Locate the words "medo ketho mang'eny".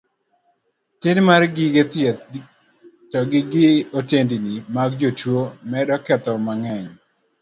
5.69-6.87